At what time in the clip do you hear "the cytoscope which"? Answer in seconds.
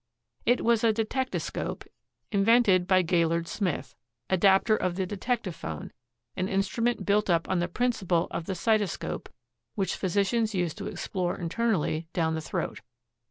8.47-9.93